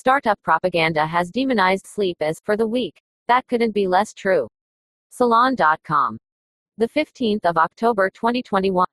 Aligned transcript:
Startup 0.00 0.40
propaganda 0.42 1.06
has 1.06 1.30
demonized 1.30 1.86
sleep 1.86 2.16
as 2.22 2.40
for 2.42 2.56
the 2.56 2.66
weak. 2.66 3.02
That 3.28 3.46
couldn't 3.48 3.74
be 3.74 3.86
less 3.86 4.14
true. 4.14 4.48
Salon.com. 5.10 6.16
The 6.78 6.88
15th 6.88 7.44
of 7.44 7.58
October 7.58 8.08
2021. 8.08 8.86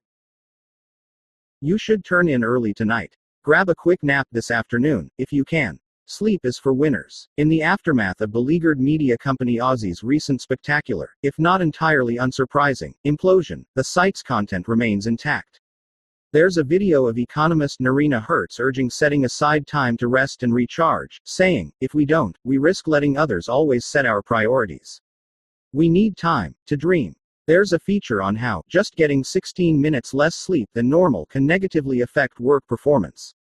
You 1.61 1.77
should 1.77 2.03
turn 2.03 2.27
in 2.27 2.43
early 2.43 2.73
tonight. 2.73 3.15
Grab 3.45 3.69
a 3.69 3.75
quick 3.75 4.03
nap 4.03 4.27
this 4.33 4.51
afternoon, 4.51 5.09
if 5.17 5.31
you 5.31 5.45
can. 5.45 5.79
Sleep 6.07 6.41
is 6.43 6.59
for 6.59 6.73
winners. 6.73 7.29
In 7.37 7.47
the 7.47 7.61
aftermath 7.61 8.19
of 8.19 8.33
beleaguered 8.33 8.81
media 8.81 9.17
company 9.17 9.61
Ozy's 9.61 10.03
recent 10.03 10.41
spectacular, 10.41 11.11
if 11.23 11.39
not 11.39 11.61
entirely 11.61 12.17
unsurprising, 12.17 12.91
implosion, 13.05 13.63
the 13.75 13.83
site's 13.85 14.21
content 14.21 14.67
remains 14.67 15.07
intact. 15.07 15.61
There's 16.33 16.57
a 16.57 16.63
video 16.63 17.07
of 17.07 17.17
economist 17.17 17.79
Noreena 17.79 18.21
Hertz 18.21 18.59
urging 18.59 18.89
setting 18.89 19.23
aside 19.23 19.65
time 19.65 19.95
to 19.95 20.09
rest 20.09 20.43
and 20.43 20.53
recharge, 20.53 21.21
saying, 21.23 21.71
if 21.79 21.93
we 21.93 22.05
don't, 22.05 22.37
we 22.43 22.57
risk 22.57 22.85
letting 22.85 23.17
others 23.17 23.47
always 23.47 23.85
set 23.85 24.05
our 24.05 24.21
priorities. 24.21 24.99
We 25.71 25.87
need 25.87 26.17
time 26.17 26.53
to 26.65 26.75
dream. 26.75 27.15
There's 27.45 27.71
a 27.71 27.79
feature 27.79 28.21
on 28.21 28.35
how 28.35 28.63
just 28.67 28.97
getting 28.97 29.23
16 29.23 29.79
minutes 29.79 30.13
less 30.13 30.35
sleep 30.35 30.67
than 30.73 30.89
normal 30.89 31.27
can 31.27 31.45
negatively 31.45 32.01
affect 32.01 32.41
work 32.41 32.67
performance. 32.67 33.33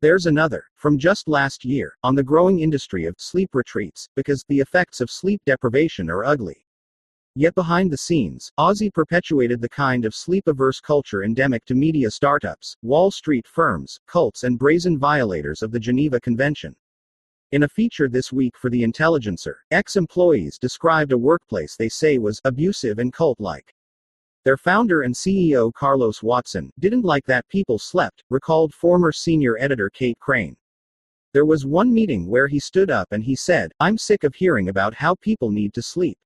There's 0.00 0.26
another, 0.26 0.66
from 0.76 0.98
just 0.98 1.26
last 1.26 1.64
year, 1.64 1.96
on 2.04 2.14
the 2.14 2.22
growing 2.22 2.60
industry 2.60 3.04
of 3.06 3.16
sleep 3.18 3.50
retreats, 3.52 4.08
because 4.14 4.44
the 4.46 4.60
effects 4.60 5.00
of 5.00 5.10
sleep 5.10 5.40
deprivation 5.44 6.08
are 6.08 6.24
ugly. 6.24 6.64
Yet 7.34 7.54
behind 7.54 7.90
the 7.90 7.96
scenes, 7.96 8.52
Ozy 8.58 8.92
perpetuated 8.92 9.62
the 9.62 9.68
kind 9.68 10.04
of 10.04 10.14
sleep 10.14 10.46
averse 10.48 10.80
culture 10.80 11.24
endemic 11.24 11.64
to 11.64 11.74
media 11.74 12.10
startups, 12.10 12.76
Wall 12.82 13.10
Street 13.10 13.46
firms, 13.46 13.98
cults, 14.06 14.44
and 14.44 14.58
brazen 14.58 14.98
violators 14.98 15.62
of 15.62 15.70
the 15.70 15.80
Geneva 15.80 16.20
Convention. 16.20 16.76
In 17.52 17.62
a 17.62 17.68
feature 17.68 18.10
this 18.10 18.34
week 18.34 18.54
for 18.58 18.68
The 18.68 18.82
Intelligencer, 18.82 19.56
ex 19.70 19.96
employees 19.96 20.58
described 20.58 21.12
a 21.12 21.16
workplace 21.16 21.74
they 21.74 21.88
say 21.88 22.18
was 22.18 22.38
abusive 22.44 22.98
and 22.98 23.10
cult 23.14 23.40
like. 23.40 23.74
Their 24.44 24.58
founder 24.58 25.00
and 25.00 25.14
CEO 25.14 25.72
Carlos 25.72 26.22
Watson 26.22 26.70
didn't 26.80 27.04
like 27.04 27.24
that 27.26 27.48
people 27.48 27.78
slept, 27.78 28.24
recalled 28.28 28.74
former 28.74 29.10
senior 29.10 29.56
editor 29.58 29.88
Kate 29.88 30.18
Crane. 30.18 30.56
There 31.32 31.46
was 31.46 31.64
one 31.64 31.94
meeting 31.94 32.26
where 32.26 32.48
he 32.48 32.58
stood 32.58 32.90
up 32.90 33.08
and 33.10 33.24
he 33.24 33.36
said, 33.36 33.72
I'm 33.80 33.96
sick 33.96 34.22
of 34.22 34.34
hearing 34.34 34.68
about 34.68 34.92
how 34.92 35.14
people 35.14 35.50
need 35.50 35.72
to 35.74 35.82
sleep. 35.82 36.18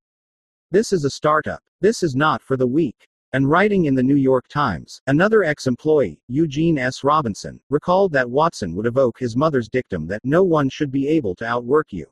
This 0.72 0.92
is 0.92 1.04
a 1.04 1.10
startup. 1.10 1.62
This 1.80 2.02
is 2.02 2.16
not 2.16 2.42
for 2.42 2.56
the 2.56 2.66
weak. 2.66 3.06
And 3.32 3.48
writing 3.48 3.84
in 3.84 3.94
the 3.94 4.02
New 4.02 4.16
York 4.16 4.48
Times, 4.48 5.00
another 5.06 5.44
ex 5.44 5.68
employee, 5.68 6.20
Eugene 6.26 6.76
S. 6.76 7.04
Robinson, 7.04 7.60
recalled 7.70 8.10
that 8.12 8.28
Watson 8.28 8.74
would 8.74 8.86
evoke 8.86 9.16
his 9.16 9.36
mother's 9.36 9.68
dictum 9.68 10.08
that 10.08 10.24
no 10.24 10.42
one 10.42 10.68
should 10.68 10.90
be 10.90 11.06
able 11.06 11.36
to 11.36 11.46
outwork 11.46 11.92
you. 11.92 12.06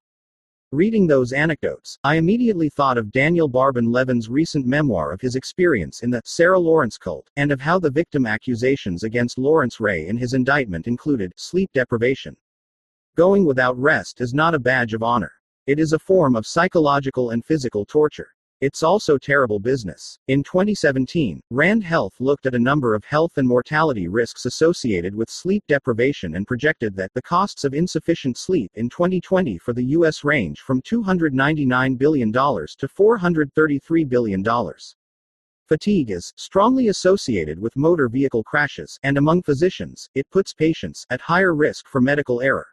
Reading 0.71 1.09
those 1.09 1.33
anecdotes, 1.33 1.99
I 2.05 2.15
immediately 2.15 2.69
thought 2.69 2.97
of 2.97 3.11
Daniel 3.11 3.51
Barban 3.51 3.93
Levin's 3.93 4.29
recent 4.29 4.67
memoir 4.67 5.11
of 5.11 5.21
his 5.21 5.35
experience 5.35 6.05
in 6.05 6.11
the 6.11 6.23
Sarah 6.25 6.61
Lawrence 6.61 6.97
cult, 6.97 7.29
and 7.37 7.51
of 7.51 7.61
how 7.61 7.81
the 7.81 7.91
victim 7.91 8.25
accusations 8.25 9.03
against 9.03 9.37
Lawrence 9.37 9.81
Ray 9.81 10.07
in 10.07 10.17
his 10.17 10.33
indictment 10.33 10.87
included 10.87 11.33
sleep 11.35 11.71
deprivation. 11.75 12.37
Going 13.17 13.45
without 13.45 13.77
rest 13.77 14.21
is 14.21 14.33
not 14.33 14.55
a 14.55 14.61
badge 14.61 14.95
of 14.95 15.03
honor. 15.03 15.33
It 15.67 15.81
is 15.81 15.93
a 15.93 15.99
form 15.99 16.37
of 16.37 16.47
psychological 16.47 17.31
and 17.31 17.45
physical 17.45 17.85
torture. 17.85 18.29
It's 18.61 18.85
also 18.85 19.19
terrible 19.19 19.59
business. 19.59 20.17
In 20.29 20.45
2017, 20.45 21.41
RAND 21.51 21.83
Health 21.83 22.15
looked 22.21 22.47
at 22.47 22.55
a 22.55 22.59
number 22.59 22.95
of 22.95 23.05
health 23.05 23.37
and 23.37 23.49
mortality 23.49 24.07
risks 24.07 24.47
associated 24.47 25.15
with 25.15 25.29
sleep 25.29 25.65
deprivation 25.67 26.37
and 26.37 26.47
projected 26.47 26.95
that 26.97 27.13
the 27.15 27.23
costs 27.23 27.65
of 27.65 27.75
insufficient 27.75 28.39
sleep 28.39 28.71
in 28.75 28.89
2020 28.89 29.59
for 29.59 29.73
the 29.73 29.85
U.S. 29.97 30.23
range 30.23 30.61
from 30.61 30.81
$299 30.83 31.99
billion 31.99 32.33
to 32.33 32.39
$433 32.39 34.09
billion. 34.09 34.45
Fatigue 35.67 36.11
is 36.11 36.33
strongly 36.37 36.89
associated 36.89 37.59
with 37.59 37.75
motor 37.75 38.09
vehicle 38.09 38.45
crashes, 38.45 38.99
and 39.03 39.19
among 39.19 39.43
physicians, 39.43 40.09
it 40.15 40.31
puts 40.31 40.55
patients 40.55 41.05
at 41.11 41.21
higher 41.21 41.55
risk 41.55 41.89
for 41.89 42.01
medical 42.01 42.41
error. 42.41 42.69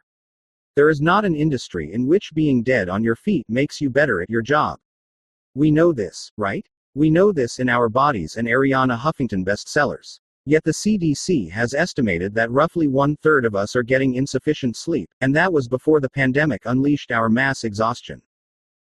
There 0.76 0.90
is 0.90 1.00
not 1.00 1.24
an 1.24 1.34
industry 1.34 1.92
in 1.92 2.06
which 2.06 2.32
being 2.34 2.62
dead 2.62 2.88
on 2.88 3.02
your 3.02 3.16
feet 3.16 3.44
makes 3.48 3.80
you 3.80 3.90
better 3.90 4.22
at 4.22 4.30
your 4.30 4.42
job. 4.42 4.78
We 5.54 5.70
know 5.70 5.92
this, 5.92 6.32
right? 6.36 6.66
We 6.94 7.10
know 7.10 7.30
this 7.30 7.58
in 7.58 7.68
our 7.68 7.88
bodies 7.88 8.36
and 8.36 8.48
Arianna 8.48 8.98
Huffington 8.98 9.44
bestsellers. 9.44 10.18
Yet 10.44 10.64
the 10.64 10.72
CDC 10.72 11.50
has 11.50 11.72
estimated 11.72 12.34
that 12.34 12.50
roughly 12.50 12.88
one 12.88 13.16
third 13.16 13.44
of 13.44 13.54
us 13.54 13.76
are 13.76 13.82
getting 13.82 14.14
insufficient 14.14 14.76
sleep, 14.76 15.08
and 15.20 15.36
that 15.36 15.52
was 15.52 15.68
before 15.68 16.00
the 16.00 16.10
pandemic 16.10 16.62
unleashed 16.64 17.12
our 17.12 17.28
mass 17.28 17.64
exhaustion. 17.64 18.22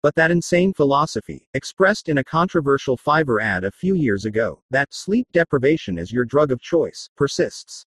But 0.01 0.15
that 0.15 0.31
insane 0.31 0.73
philosophy, 0.73 1.47
expressed 1.53 2.09
in 2.09 2.19
a 2.19 2.23
controversial 2.23 2.97
Fiverr 2.97 3.43
ad 3.43 3.63
a 3.63 3.71
few 3.71 3.95
years 3.95 4.25
ago, 4.25 4.61
that 4.71 4.93
sleep 4.93 5.27
deprivation 5.33 5.97
is 5.97 6.11
your 6.11 6.25
drug 6.25 6.51
of 6.51 6.61
choice, 6.61 7.09
persists. 7.15 7.85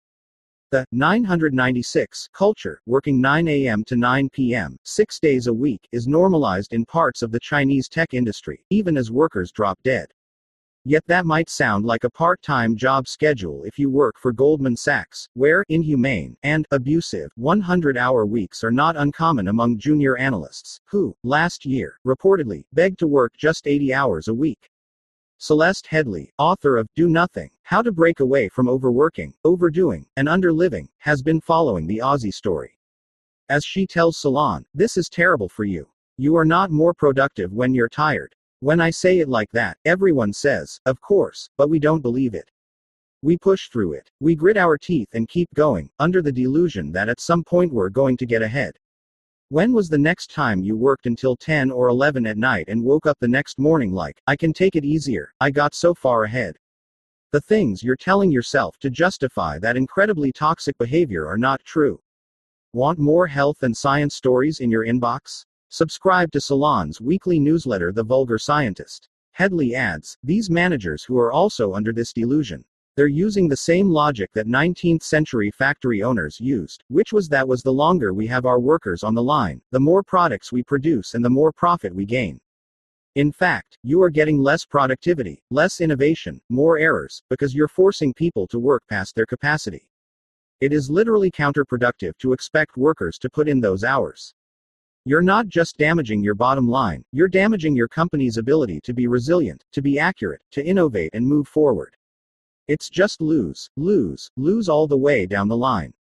The 0.71 0.85
996 0.93 2.29
culture, 2.35 2.79
working 2.85 3.23
9 3.23 3.49
a.m. 3.49 3.85
to 3.85 3.97
9 3.97 4.29
p.m., 4.29 4.77
six 4.83 5.19
days 5.19 5.47
a 5.47 5.55
week, 5.55 5.89
is 5.93 6.07
normalized 6.07 6.75
in 6.75 6.85
parts 6.85 7.23
of 7.23 7.33
the 7.33 7.41
Chinese 7.41 7.89
tech 7.89 8.13
industry, 8.13 8.63
even 8.69 8.99
as 8.99 9.11
workers 9.11 9.51
drop 9.51 9.79
dead. 9.83 10.09
Yet 10.85 11.05
that 11.07 11.25
might 11.25 11.49
sound 11.49 11.87
like 11.87 12.05
a 12.05 12.11
part 12.11 12.43
time 12.43 12.77
job 12.77 13.09
schedule 13.09 13.65
if 13.65 13.79
you 13.79 13.89
work 13.89 14.19
for 14.19 14.31
Goldman 14.31 14.77
Sachs, 14.77 15.27
where 15.33 15.65
inhumane 15.71 16.37
and 16.43 16.67
abusive 16.71 17.31
100 17.37 17.97
hour 17.97 18.27
weeks 18.27 18.63
are 18.63 18.71
not 18.71 18.95
uncommon 18.95 19.49
among 19.49 19.79
junior 19.79 20.19
analysts, 20.19 20.81
who, 20.85 21.17
last 21.23 21.65
year, 21.65 21.99
reportedly, 22.07 22.65
begged 22.75 22.99
to 22.99 23.07
work 23.07 23.33
just 23.39 23.67
80 23.67 23.95
hours 23.95 24.29
a 24.29 24.35
week. 24.35 24.69
Celeste 25.41 25.87
Headlee, 25.87 26.33
author 26.39 26.77
of 26.77 26.93
Do 26.97 27.09
Nothing 27.09 27.49
How 27.63 27.81
to 27.81 27.93
Break 27.93 28.19
Away 28.19 28.49
from 28.49 28.69
Overworking, 28.69 29.33
Overdoing, 29.45 30.05
and 30.17 30.27
Underliving, 30.27 30.89
has 30.99 31.23
been 31.23 31.41
following 31.41 31.87
the 31.87 31.99
Ozy 31.99 32.35
story. 32.35 32.77
As 33.49 33.65
she 33.65 33.87
tells 33.87 34.19
Salon, 34.19 34.67
this 34.75 34.97
is 34.97 35.09
terrible 35.09 35.49
for 35.49 35.65
you. 35.65 35.87
You 36.17 36.37
are 36.37 36.45
not 36.45 36.73
more 36.73 36.93
productive 36.93 37.53
when 37.53 37.73
you're 37.73 37.89
tired. 37.89 38.35
When 38.59 38.81
I 38.81 38.91
say 38.91 39.21
it 39.21 39.29
like 39.29 39.53
that, 39.53 39.79
everyone 39.85 40.33
says, 40.33 40.81
of 40.87 41.01
course, 41.01 41.49
but 41.57 41.71
we 41.71 41.79
don't 41.79 42.03
believe 42.03 42.35
it. 42.35 42.51
We 43.23 43.37
push 43.37 43.69
through 43.69 43.93
it. 43.93 44.11
We 44.19 44.35
grit 44.35 44.57
our 44.57 44.77
teeth 44.77 45.11
and 45.13 45.29
keep 45.29 45.55
going, 45.55 45.89
under 46.01 46.21
the 46.21 46.33
delusion 46.33 46.91
that 46.91 47.09
at 47.09 47.21
some 47.21 47.45
point 47.45 47.73
we're 47.73 47.91
going 47.91 48.17
to 48.17 48.27
get 48.27 48.43
ahead. 48.43 48.77
When 49.51 49.73
was 49.73 49.89
the 49.89 49.97
next 49.97 50.31
time 50.31 50.63
you 50.63 50.77
worked 50.77 51.07
until 51.07 51.35
10 51.35 51.71
or 51.71 51.89
11 51.89 52.27
at 52.27 52.37
night 52.37 52.67
and 52.69 52.85
woke 52.85 53.07
up 53.07 53.17
the 53.19 53.27
next 53.27 53.59
morning 53.59 53.95
like, 53.95 54.21
I 54.27 54.37
can 54.37 54.53
take 54.53 54.77
it 54.77 54.85
easier, 54.85 55.33
I 55.41 55.51
got 55.51 55.75
so 55.75 55.95
far 55.95 56.25
ahead? 56.25 56.59
The 57.33 57.41
things 57.41 57.83
you're 57.83 57.97
telling 57.97 58.31
yourself 58.31 58.79
to 58.81 58.91
justify 58.91 59.59
that 59.61 59.79
incredibly 59.79 60.33
toxic 60.33 60.77
behavior 60.77 61.27
are 61.27 61.39
not 61.39 61.65
true. 61.65 61.99
Want 62.75 62.99
more 62.99 63.27
health 63.27 63.63
and 63.63 63.75
science 63.75 64.15
stories 64.15 64.61
in 64.61 64.71
your 64.71 64.85
inbox? 64.85 65.47
Subscribe 65.71 66.31
to 66.33 66.43
Salon's 66.43 67.01
weekly 67.01 67.41
newsletter, 67.41 67.91
The 67.91 68.05
Vulgar 68.05 68.37
Scientist. 68.37 69.09
Headlee 69.39 69.73
adds, 69.73 70.19
these 70.23 70.51
managers 70.51 71.05
who 71.05 71.19
are 71.19 71.33
also 71.33 71.73
under 71.73 71.95
this 71.95 72.13
delusion 72.13 72.67
they're 72.99 73.07
using 73.07 73.47
the 73.47 73.57
same 73.57 73.91
logic 73.91 74.29
that 74.33 74.49
19th 74.49 75.05
century 75.05 75.53
factory 75.53 76.03
owners 76.03 76.41
used, 76.41 76.83
which 76.89 77.13
was 77.13 77.29
that 77.29 77.47
was 77.47 77.63
the 77.63 77.73
longer 77.73 78.13
we 78.13 78.27
have 78.27 78.45
our 78.45 78.59
workers 78.59 79.05
on 79.05 79.15
the 79.15 79.23
line, 79.23 79.63
the 79.71 79.79
more 79.79 80.03
products 80.03 80.51
we 80.51 80.65
produce 80.65 81.15
and 81.15 81.25
the 81.25 81.31
more 81.31 81.53
profit 81.53 81.95
we 81.95 82.05
gain. 82.05 82.41
In 83.15 83.31
fact, 83.31 83.79
you 83.85 84.03
are 84.03 84.11
getting 84.11 84.43
less 84.43 84.65
productivity, 84.65 85.41
less 85.49 85.81
innovation, 85.81 86.41
more 86.49 86.77
errors, 86.77 87.23
because 87.31 87.55
you're 87.55 87.69
forcing 87.69 88.13
people 88.13 88.49
to 88.49 88.59
work 88.59 88.83
past 88.91 89.15
their 89.15 89.27
capacity. 89.27 89.89
It 90.61 90.73
is 90.73 90.91
literally 90.91 91.31
counterproductive 91.31 92.19
to 92.19 92.33
expect 92.33 92.77
workers 92.77 93.17
to 93.19 93.31
put 93.31 93.49
in 93.49 93.61
those 93.61 93.85
hours. 93.85 94.35
You're 95.05 95.23
not 95.23 95.47
just 95.47 95.79
damaging 95.79 96.25
your 96.25 96.35
bottom 96.35 96.67
line, 96.67 97.05
you're 97.13 97.29
damaging 97.29 97.77
your 97.77 97.87
company's 97.87 98.39
ability 98.39 98.81
to 98.81 98.93
be 98.93 99.07
resilient, 99.07 99.65
to 99.71 99.83
be 99.83 100.01
accurate, 100.01 100.43
to 100.51 100.67
innovate 100.67 101.11
and 101.13 101.25
move 101.25 101.47
forward. 101.47 101.95
It's 102.69 102.91
just 102.91 103.23
lose, 103.23 103.71
lose, 103.79 104.31
lose 104.37 104.69
all 104.69 104.87
the 104.87 104.97
way 104.97 105.25
down 105.25 105.49
the 105.49 105.57
line. 105.57 105.95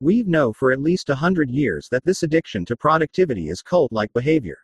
We 0.00 0.22
know 0.22 0.50
for 0.50 0.72
at 0.72 0.80
least 0.80 1.10
a 1.10 1.14
hundred 1.14 1.50
years 1.50 1.90
that 1.90 2.02
this 2.04 2.22
addiction 2.22 2.64
to 2.64 2.76
productivity 2.76 3.50
is 3.50 3.60
cult 3.60 3.92
like 3.92 4.10
behavior. 4.14 4.56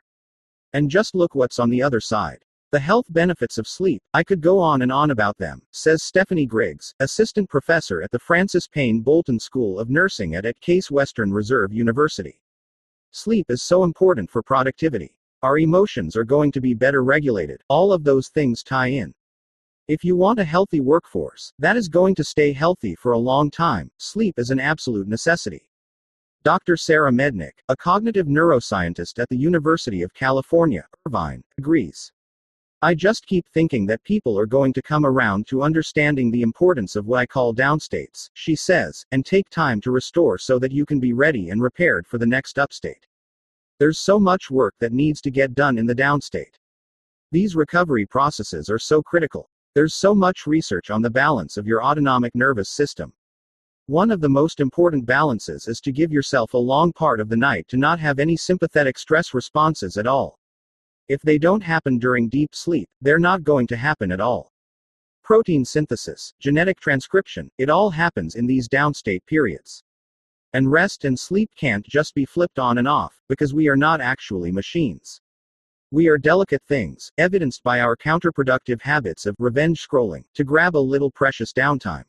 And 0.72 0.90
just 0.90 1.14
look 1.14 1.34
what's 1.34 1.58
on 1.58 1.68
the 1.68 1.82
other 1.82 2.00
side. 2.00 2.38
The 2.72 2.80
health 2.80 3.04
benefits 3.10 3.58
of 3.58 3.68
sleep, 3.68 4.02
I 4.14 4.24
could 4.24 4.40
go 4.40 4.58
on 4.58 4.80
and 4.80 4.90
on 4.90 5.10
about 5.10 5.36
them, 5.36 5.60
says 5.72 6.02
Stephanie 6.02 6.46
Griggs, 6.46 6.94
assistant 7.00 7.50
professor 7.50 8.00
at 8.00 8.10
the 8.10 8.18
Frances 8.18 8.66
Payne 8.66 9.02
Bolton 9.02 9.38
School 9.38 9.78
of 9.78 9.90
Nursing 9.90 10.36
at, 10.36 10.46
at 10.46 10.58
Case 10.62 10.90
Western 10.90 11.30
Reserve 11.30 11.70
University. 11.70 12.40
Sleep 13.10 13.50
is 13.50 13.62
so 13.62 13.84
important 13.84 14.30
for 14.30 14.42
productivity. 14.42 15.14
Our 15.42 15.58
emotions 15.58 16.16
are 16.16 16.24
going 16.24 16.50
to 16.52 16.62
be 16.62 16.72
better 16.72 17.04
regulated, 17.04 17.62
all 17.68 17.92
of 17.92 18.04
those 18.04 18.28
things 18.28 18.62
tie 18.62 18.88
in. 18.88 19.14
If 19.88 20.02
you 20.02 20.16
want 20.16 20.40
a 20.40 20.44
healthy 20.44 20.80
workforce 20.80 21.52
that 21.60 21.76
is 21.76 21.88
going 21.88 22.16
to 22.16 22.24
stay 22.24 22.52
healthy 22.52 22.96
for 22.96 23.12
a 23.12 23.18
long 23.18 23.52
time, 23.52 23.88
sleep 23.98 24.36
is 24.36 24.50
an 24.50 24.58
absolute 24.58 25.06
necessity. 25.06 25.70
Dr. 26.42 26.76
Sarah 26.76 27.12
Mednick, 27.12 27.52
a 27.68 27.76
cognitive 27.76 28.26
neuroscientist 28.26 29.20
at 29.20 29.28
the 29.28 29.36
University 29.36 30.02
of 30.02 30.12
California, 30.12 30.84
Irvine, 31.06 31.44
agrees. 31.56 32.10
I 32.82 32.96
just 32.96 33.28
keep 33.28 33.46
thinking 33.48 33.86
that 33.86 34.02
people 34.02 34.36
are 34.36 34.44
going 34.44 34.72
to 34.72 34.82
come 34.82 35.06
around 35.06 35.46
to 35.46 35.62
understanding 35.62 36.32
the 36.32 36.42
importance 36.42 36.96
of 36.96 37.06
what 37.06 37.20
I 37.20 37.26
call 37.26 37.54
downstates, 37.54 38.28
she 38.34 38.56
says, 38.56 39.06
and 39.12 39.24
take 39.24 39.48
time 39.50 39.80
to 39.82 39.92
restore 39.92 40.36
so 40.36 40.58
that 40.58 40.72
you 40.72 40.84
can 40.84 40.98
be 40.98 41.12
ready 41.12 41.50
and 41.50 41.62
repaired 41.62 42.08
for 42.08 42.18
the 42.18 42.26
next 42.26 42.58
upstate. 42.58 43.06
There's 43.78 44.00
so 44.00 44.18
much 44.18 44.50
work 44.50 44.74
that 44.80 44.92
needs 44.92 45.20
to 45.20 45.30
get 45.30 45.54
done 45.54 45.78
in 45.78 45.86
the 45.86 45.94
downstate. 45.94 46.58
These 47.30 47.54
recovery 47.54 48.04
processes 48.04 48.68
are 48.68 48.80
so 48.80 49.00
critical. 49.00 49.48
There's 49.76 49.94
so 49.94 50.14
much 50.14 50.46
research 50.46 50.90
on 50.90 51.02
the 51.02 51.10
balance 51.10 51.58
of 51.58 51.66
your 51.66 51.84
autonomic 51.84 52.34
nervous 52.34 52.70
system. 52.70 53.12
One 53.88 54.10
of 54.10 54.22
the 54.22 54.28
most 54.30 54.58
important 54.58 55.04
balances 55.04 55.68
is 55.68 55.82
to 55.82 55.92
give 55.92 56.10
yourself 56.10 56.54
a 56.54 56.68
long 56.72 56.94
part 56.94 57.20
of 57.20 57.28
the 57.28 57.36
night 57.36 57.68
to 57.68 57.76
not 57.76 58.00
have 58.00 58.18
any 58.18 58.38
sympathetic 58.38 58.96
stress 58.96 59.34
responses 59.34 59.98
at 59.98 60.06
all. 60.06 60.38
If 61.08 61.20
they 61.20 61.36
don't 61.36 61.60
happen 61.60 61.98
during 61.98 62.30
deep 62.30 62.54
sleep, 62.54 62.88
they're 63.02 63.18
not 63.18 63.44
going 63.44 63.66
to 63.66 63.76
happen 63.76 64.12
at 64.12 64.20
all. 64.22 64.50
Protein 65.22 65.62
synthesis, 65.62 66.32
genetic 66.40 66.80
transcription, 66.80 67.50
it 67.58 67.68
all 67.68 67.90
happens 67.90 68.34
in 68.34 68.46
these 68.46 68.70
downstate 68.70 69.26
periods. 69.26 69.84
And 70.54 70.72
rest 70.72 71.04
and 71.04 71.18
sleep 71.18 71.50
can't 71.54 71.84
just 71.84 72.14
be 72.14 72.24
flipped 72.24 72.58
on 72.58 72.78
and 72.78 72.88
off, 72.88 73.20
because 73.28 73.52
we 73.52 73.68
are 73.68 73.76
not 73.76 74.00
actually 74.00 74.52
machines. 74.52 75.20
We 75.96 76.08
are 76.08 76.18
delicate 76.18 76.62
things, 76.68 77.10
evidenced 77.16 77.62
by 77.62 77.80
our 77.80 77.96
counterproductive 77.96 78.82
habits 78.82 79.24
of 79.24 79.34
revenge 79.38 79.82
scrolling, 79.82 80.24
to 80.34 80.44
grab 80.44 80.76
a 80.76 80.88
little 80.92 81.10
precious 81.10 81.54
downtime. 81.54 82.04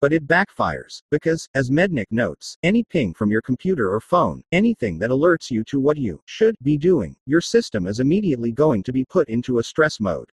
But 0.00 0.14
it 0.14 0.26
backfires, 0.26 1.02
because, 1.10 1.46
as 1.54 1.68
Mednick 1.68 2.06
notes, 2.10 2.56
any 2.62 2.84
ping 2.84 3.12
from 3.12 3.30
your 3.30 3.42
computer 3.42 3.92
or 3.92 4.00
phone, 4.00 4.42
anything 4.50 4.98
that 5.00 5.10
alerts 5.10 5.50
you 5.50 5.62
to 5.64 5.78
what 5.78 5.98
you 5.98 6.22
should 6.24 6.56
be 6.62 6.78
doing, 6.78 7.14
your 7.26 7.42
system 7.42 7.86
is 7.86 8.00
immediately 8.00 8.50
going 8.50 8.82
to 8.84 8.94
be 8.94 9.04
put 9.04 9.28
into 9.28 9.58
a 9.58 9.62
stress 9.62 10.00
mode. 10.00 10.30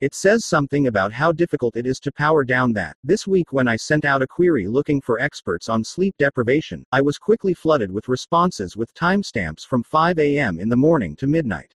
It 0.00 0.12
says 0.12 0.44
something 0.44 0.88
about 0.88 1.12
how 1.12 1.30
difficult 1.30 1.76
it 1.76 1.86
is 1.86 2.00
to 2.00 2.10
power 2.10 2.42
down 2.42 2.72
that. 2.72 2.96
This 3.04 3.28
week, 3.28 3.52
when 3.52 3.68
I 3.68 3.76
sent 3.76 4.04
out 4.04 4.20
a 4.20 4.26
query 4.26 4.66
looking 4.66 5.00
for 5.00 5.20
experts 5.20 5.68
on 5.68 5.84
sleep 5.84 6.16
deprivation, 6.18 6.84
I 6.90 7.02
was 7.02 7.18
quickly 7.18 7.54
flooded 7.54 7.92
with 7.92 8.08
responses 8.08 8.76
with 8.76 8.92
timestamps 8.94 9.64
from 9.64 9.84
5 9.84 10.18
a.m. 10.18 10.58
in 10.58 10.68
the 10.68 10.76
morning 10.76 11.14
to 11.14 11.28
midnight. 11.28 11.72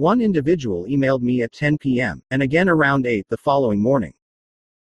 One 0.00 0.22
individual 0.22 0.86
emailed 0.86 1.20
me 1.20 1.42
at 1.42 1.52
10 1.52 1.76
p.m., 1.76 2.22
and 2.30 2.40
again 2.40 2.70
around 2.70 3.04
8 3.04 3.26
the 3.28 3.36
following 3.36 3.82
morning. 3.82 4.14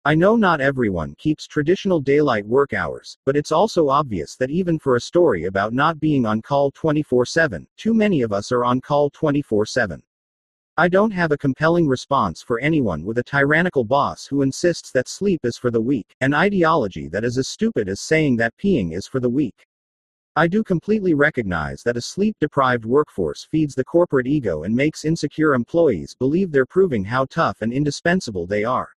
I 0.03 0.13
know 0.13 0.35
not 0.35 0.59
everyone 0.59 1.15
keeps 1.17 1.47
traditional 1.47 2.01
daylight 2.01 2.45
work 2.45 2.73
hours, 2.73 3.17
but 3.25 3.37
it's 3.37 3.53
also 3.53 3.87
obvious 3.87 4.35
that 4.35 4.49
even 4.49 4.77
for 4.77 4.97
a 4.97 4.99
story 4.99 5.45
about 5.45 5.71
not 5.71 6.01
being 6.01 6.25
on 6.25 6.41
call 6.41 6.69
24 6.71 7.25
7, 7.27 7.65
too 7.77 7.93
many 7.93 8.23
of 8.23 8.33
us 8.33 8.51
are 8.51 8.65
on 8.65 8.81
call 8.81 9.09
24 9.09 9.65
7. 9.65 10.03
I 10.75 10.89
don't 10.89 11.11
have 11.11 11.31
a 11.31 11.37
compelling 11.37 11.87
response 11.87 12.41
for 12.41 12.59
anyone 12.59 13.05
with 13.05 13.17
a 13.17 13.23
tyrannical 13.23 13.85
boss 13.85 14.27
who 14.27 14.41
insists 14.41 14.91
that 14.91 15.07
sleep 15.07 15.39
is 15.45 15.57
for 15.57 15.71
the 15.71 15.79
weak, 15.79 16.13
an 16.19 16.33
ideology 16.33 17.07
that 17.07 17.23
is 17.23 17.37
as 17.37 17.47
stupid 17.47 17.87
as 17.87 18.01
saying 18.01 18.35
that 18.35 18.57
peeing 18.57 18.93
is 18.93 19.07
for 19.07 19.21
the 19.21 19.29
weak. 19.29 19.65
I 20.37 20.47
do 20.47 20.65
completely 20.65 21.13
recognize 21.13 21.81
that 21.83 21.95
a 21.95 22.01
sleep 22.01 22.35
deprived 22.41 22.83
workforce 22.83 23.45
feeds 23.45 23.73
the 23.73 23.85
corporate 23.85 24.27
ego 24.27 24.63
and 24.63 24.75
makes 24.75 25.05
insecure 25.05 25.53
employees 25.53 26.13
believe 26.13 26.51
they're 26.51 26.65
proving 26.65 27.05
how 27.05 27.23
tough 27.23 27.61
and 27.61 27.71
indispensable 27.71 28.45
they 28.45 28.65
are. 28.65 28.89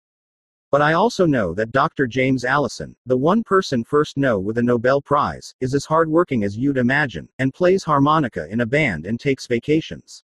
But 0.73 0.82
I 0.82 0.94
also 0.94 1.26
know 1.26 1.55
that 1.55 1.70
Dr. 1.70 2.08
James 2.08 2.44
Allison, 2.44 2.96
the 3.06 3.17
one 3.17 3.44
person 3.44 3.85
first 3.85 4.17
no 4.17 4.40
with 4.40 4.58
a 4.58 4.62
Nobel 4.64 5.00
Prize, 5.00 5.55
is 5.61 5.75
as 5.75 5.85
hardworking 5.85 6.43
as 6.43 6.58
you'd 6.58 6.76
imagine, 6.76 7.29
and 7.38 7.55
plays 7.55 7.85
harmonica 7.85 8.49
in 8.50 8.62
a 8.62 8.67
band 8.67 9.06
and 9.06 9.20
takes 9.20 9.46
vacations. 9.46 10.25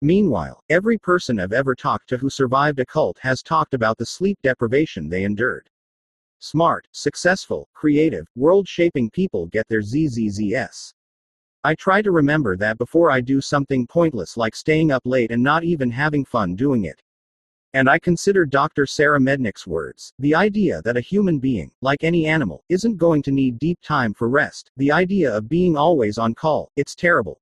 Meanwhile, 0.00 0.62
every 0.70 0.96
person 0.96 1.40
I've 1.40 1.52
ever 1.52 1.74
talked 1.74 2.08
to 2.10 2.18
who 2.18 2.30
survived 2.30 2.78
a 2.78 2.86
cult 2.86 3.18
has 3.18 3.42
talked 3.42 3.74
about 3.74 3.98
the 3.98 4.06
sleep 4.06 4.38
deprivation 4.44 5.08
they 5.08 5.24
endured. 5.24 5.68
Smart, 6.38 6.86
successful, 6.92 7.68
creative, 7.72 8.28
world 8.36 8.68
shaping 8.68 9.10
people 9.10 9.46
get 9.46 9.66
their 9.68 9.80
ZZZS. 9.80 10.92
I 11.64 11.74
try 11.74 12.02
to 12.02 12.12
remember 12.12 12.56
that 12.58 12.78
before 12.78 13.10
I 13.10 13.20
do 13.20 13.40
something 13.40 13.86
pointless 13.86 14.36
like 14.36 14.54
staying 14.54 14.92
up 14.92 15.02
late 15.04 15.32
and 15.32 15.42
not 15.42 15.64
even 15.64 15.90
having 15.90 16.24
fun 16.24 16.54
doing 16.54 16.84
it. 16.84 17.02
And 17.72 17.90
I 17.90 17.98
consider 17.98 18.46
Dr. 18.46 18.86
Sarah 18.86 19.18
Mednick's 19.18 19.66
words 19.66 20.12
the 20.18 20.34
idea 20.34 20.80
that 20.82 20.96
a 20.96 21.00
human 21.00 21.38
being, 21.38 21.72
like 21.80 22.04
any 22.04 22.26
animal, 22.26 22.62
isn't 22.68 22.96
going 22.96 23.22
to 23.22 23.32
need 23.32 23.58
deep 23.58 23.80
time 23.82 24.14
for 24.14 24.28
rest, 24.28 24.70
the 24.76 24.92
idea 24.92 25.36
of 25.36 25.48
being 25.48 25.76
always 25.76 26.18
on 26.18 26.34
call, 26.34 26.70
it's 26.76 26.94
terrible. 26.94 27.40